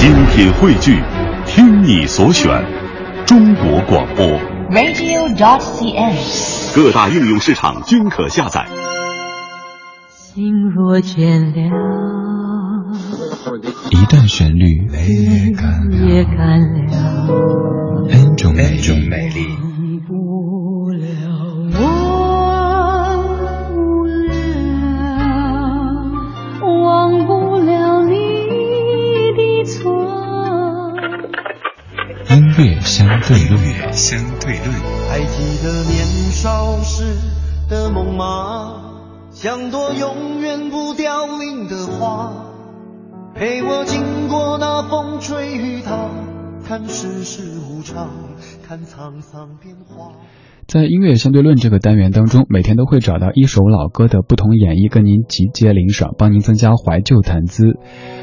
[0.00, 0.98] 精品汇聚，
[1.44, 2.64] 听你所选，
[3.26, 4.26] 中国广播。
[4.70, 8.66] radio.cn，各大应用市场均可下载。
[10.08, 11.70] 心若倦了，
[13.90, 15.06] 一段旋律，泪
[16.06, 16.78] 也干了
[18.08, 18.70] ，N 种美
[19.28, 19.69] 丽。
[33.30, 34.72] 乐相对论，相对论。
[35.08, 37.16] 还记得年少时
[37.68, 38.86] 的梦吗？
[39.32, 42.32] 像朵永远不凋零的花，
[43.34, 46.08] 陪我经过那风吹雨打，
[46.66, 48.10] 看世事无常，
[48.66, 50.12] 看沧桑变化。
[50.70, 57.74] 在音乐相对论这个单元当中，每天都会找到一首老歌的不同演绎，跟您集结领赏，帮您增加怀旧谈资。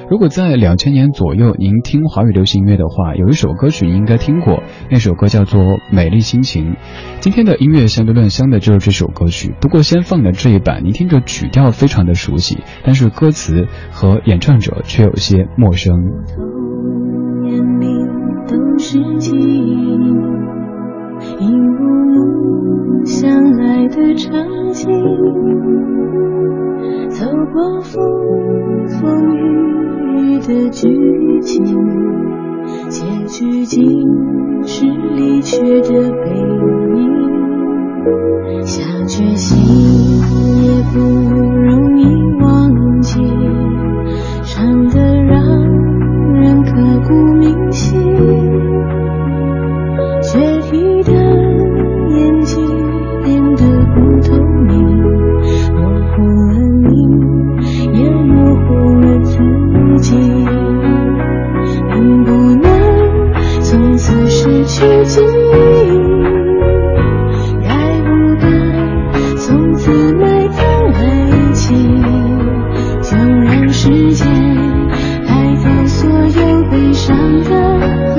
[0.10, 6.72] 如果在两千年左右您听华语流行音乐的话，有一首歌曲你应该听过，那首歌叫做《美丽心情》。
[7.20, 15.94] 今天的音乐相对论相的就是这首歌曲，不过先放的这一版，您听着曲调非常的熟悉，但是歌词和演唱者却有些陌生。
[24.18, 24.90] 场景，
[27.10, 28.04] 走过风
[28.88, 29.68] 风雨雨。
[30.48, 30.88] 的剧
[31.42, 31.66] 情，
[32.90, 33.84] 结局竟
[34.64, 36.56] 是离去的背影。
[38.64, 39.58] 下决心
[40.64, 42.06] 也不容易
[42.40, 43.20] 忘记，
[44.44, 45.44] 伤得让
[46.34, 46.72] 人刻
[47.10, 48.00] 骨铭心。
[50.22, 51.12] 决堤的
[59.98, 60.16] 自己。
[61.90, 65.26] 能不能从此失去记忆。
[67.64, 67.70] 该
[68.02, 68.48] 不该
[69.38, 70.64] 从此埋葬
[70.94, 71.66] 爱情？
[73.02, 74.28] 就让时间
[75.28, 78.17] 带走所有悲伤的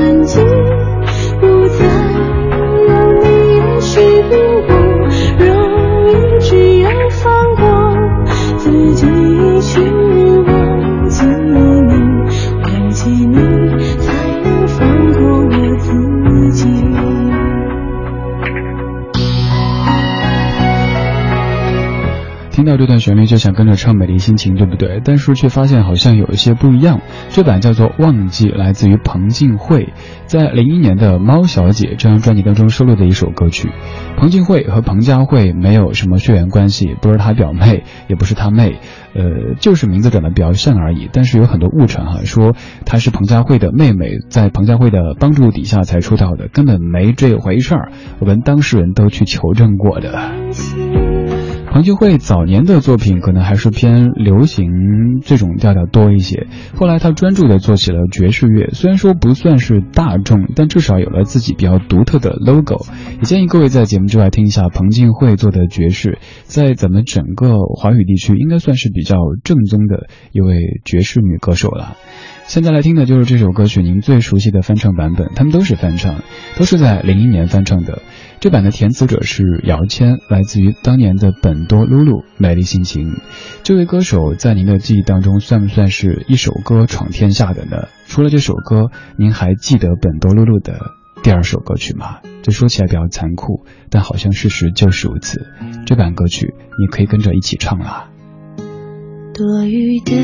[22.69, 25.01] 到这段旋律就想跟着唱《美丽心情》，对不对？
[25.05, 27.01] 但是却发现好像有一些不一样。
[27.31, 29.93] 这版叫做《忘记》，来自于彭靖惠，
[30.27, 33.71] 在零一年的《猫小姐》这张专辑当中收录的一首歌曲。
[34.17, 38.79] 彭靖惠和彭佳慧没有什么血缘关系，不是她表妹，也不是她妹，
[39.15, 41.09] 呃，就是名字长得比较像而已。
[41.13, 42.55] 但是有很多误传哈，说
[42.85, 47.93] 她是彭佳慧的妹妹，在彭佳慧的帮助底下才出道的，根本没这回事儿。
[48.19, 51.08] 我们当事人都去求证过的。
[51.71, 62.85] 彭靖惠早年的作品可能还是偏流行这种调调多一些，后来她专注的做起了爵士乐，虽然说不算是大众，但至少有了自己比较独特的 logo。
[63.19, 71.97] 也建议各位在节目之外听一下彭靖惠做的爵士，在咱们整个华语地区应该算是比较正宗的一位爵士女歌手了。
[72.49, 76.23] 现在来听的就是这首歌曲，您最熟悉的翻唱版本，他们都是翻唱，
[76.57, 78.01] 都是在零一年翻唱的。
[78.41, 83.11] 这版的填词者是姚谦，来自于当年的本多露露《美丽心情》。
[83.65, 87.89] 这位歌手在您的记忆当中算不算是一首歌闯天下的呢？
[88.07, 88.87] 除了这首歌，
[89.19, 90.81] 您还记得本多露露的
[91.23, 92.21] 第二首歌曲吗？
[92.43, 95.47] 这说起来比较残酷，但好像事实就是如此。
[95.85, 98.09] 这版歌曲你可以跟着一起唱啦。
[99.35, 100.15] 多余的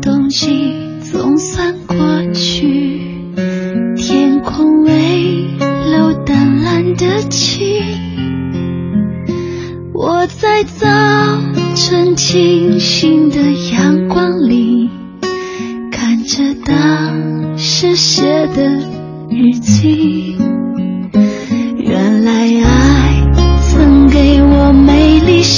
[0.00, 0.85] 东西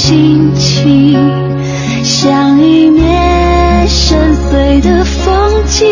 [0.09, 1.15] 心情。
[2.03, 4.17] 像一面深
[4.51, 5.85] 邃的风景，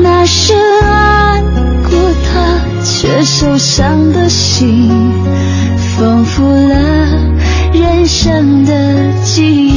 [0.00, 1.42] 那深爱
[1.90, 4.92] 过他却受伤的心，
[5.96, 6.76] 丰富了
[7.72, 8.72] 人生的
[9.24, 9.67] 记忆。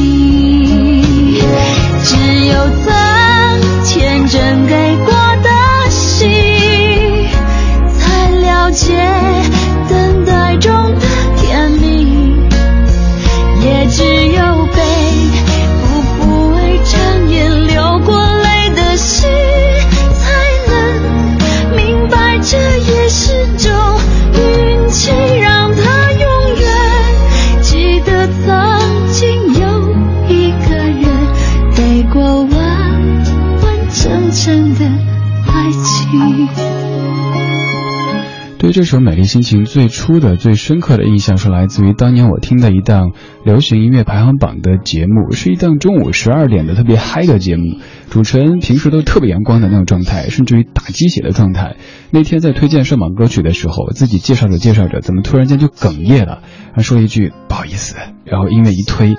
[38.71, 43.11] 这首《美丽心情》最初的、最深刻的印象是来自于当年我听的一档
[43.43, 47.79] 流行音乐排行榜的节目，是一档中午十二点的特别嗨的节目，
[48.09, 51.75] 主持人平时都特别阳光的那种状态，甚至于打鸡血的状态。
[52.11, 56.41] 那天在推荐上榜歌曲的时候，自己介绍着介绍着，怎么突然间就哽咽了，
[56.73, 57.95] 还说了一句不好意思，
[58.25, 59.17] 然后音乐一推。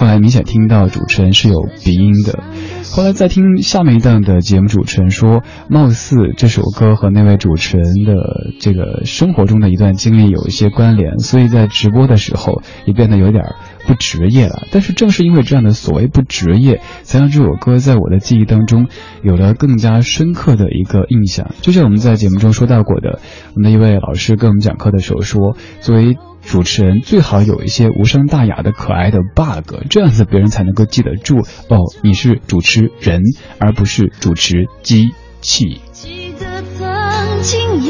[0.00, 2.42] 后来明显听到主持人是有鼻音的，
[2.90, 8.14] 后来再听下面一档的节目，主持人说，貌似这首歌和那位主持人的
[8.60, 13.44] 这个生活中的一段经历有一些关联，所以在直播的时候也变得有点
[13.86, 14.62] 不职业了。
[14.72, 18.88] 但是正是因为这样的所谓不职业，才让这首歌在我的记忆当中
[19.22, 21.50] 有了更加深刻的一个印象。
[21.60, 23.20] 就像我们在节目中说到过的，
[23.54, 26.16] 我们的一位老师跟我们讲课的时候说，作为。
[26.42, 31.38] 主持人最好有一些无伤大雅的可爱的 bug，这样子别人才能够记得住
[31.68, 33.22] 哦，你是主持人，
[33.58, 35.10] 而不是主持机
[35.40, 35.80] 器。
[35.92, 37.89] 记得曾经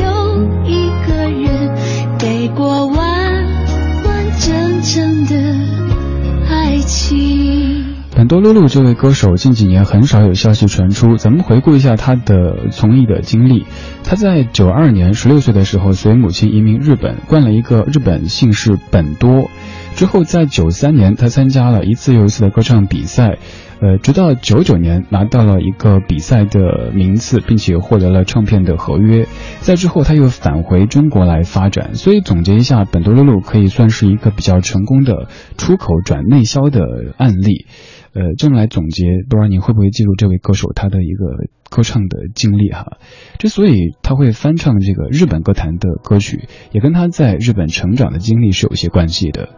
[8.20, 8.28] 情。
[8.28, 13.64] 本多露露这位歌手近几年很少有消息传出，咱们回顾一下她的从艺的经历。
[14.04, 19.48] 她在九二年十六岁的时候随母亲移民日本，冠了一个日本姓氏本多。
[19.96, 23.38] 之后在九三年，她参加了一次又一次的歌唱比赛，
[23.80, 29.26] 呃，直到九九年拿到了一个比赛的名次，并且获得了唱片的合约。
[29.60, 31.94] 在之后，她又返回中国来发展。
[31.94, 36.82] 所以总结一下，本多露露可以算是一个比较成功的出口转内销的
[37.16, 37.64] 案例。
[38.12, 42.98] 呃，这么来总结，多少你会不会记住这位歌手他的一个歌唱的经历哈？
[43.38, 49.50] 之所以他会翻唱这个日本歌坛的歌曲，也跟他在日本成长的经历是有些关系的。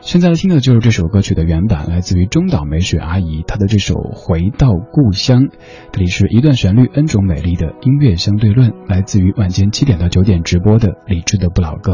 [0.00, 5.42] 现在听的就是这首歌曲的原版，来自于中岛美雪阿姨她的这首《回到故乡》。
[5.92, 11.92] 这里是一段旋律，n 种美丽的音乐相对论，来自于晚间七点到九点直播的理智的不老歌。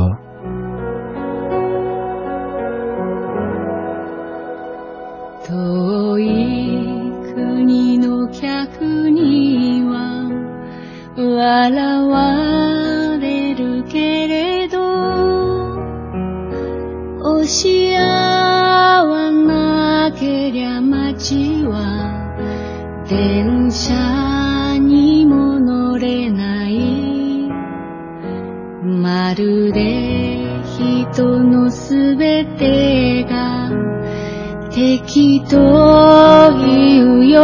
[17.49, 27.49] し合わなけりゃ街は電車にも乗れない。
[28.85, 30.39] まるで
[31.15, 33.71] 人のすべてが
[34.71, 35.57] 敵と
[36.67, 37.38] いうよ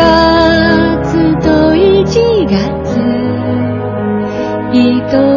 [0.00, 2.56] 月と1月
[4.72, 4.80] 人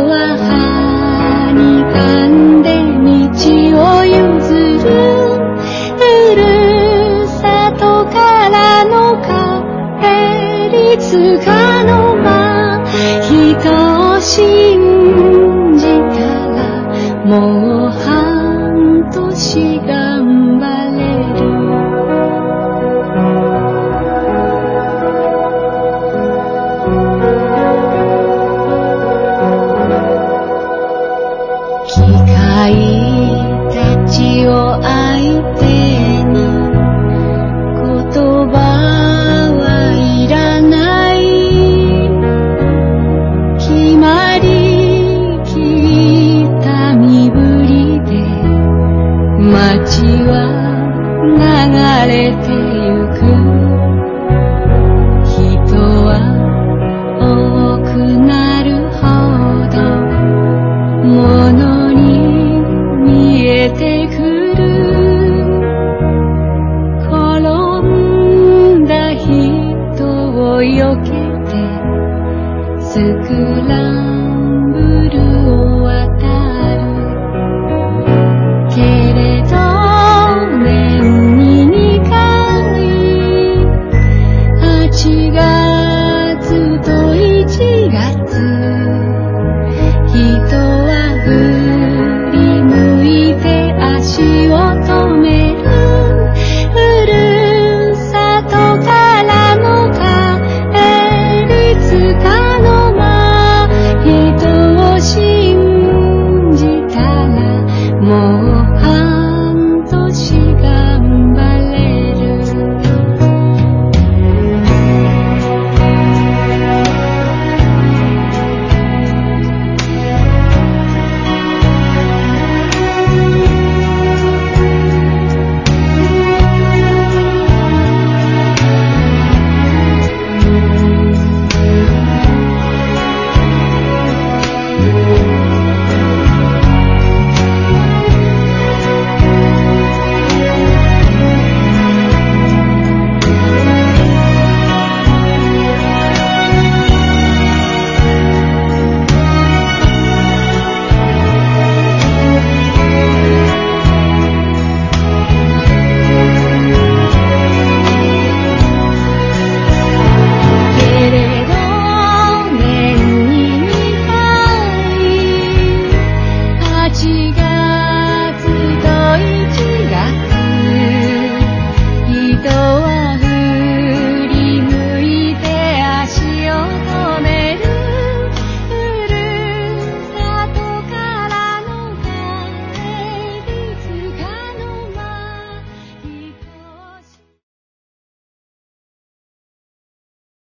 [0.07, 1.60] は歯に
[1.92, 1.95] 噛
[2.30, 2.68] んで
[3.04, 4.13] 道を譲
[4.83, 4.86] る。
[5.98, 6.01] ふ
[6.36, 6.41] る
[7.27, 7.41] さ
[7.74, 8.15] とか
[8.50, 8.91] らの
[9.22, 10.03] 帰
[10.72, 11.10] りつ
[11.46, 12.84] かの間
[13.22, 13.32] 人
[14.15, 16.58] を信じたら
[17.25, 17.91] もう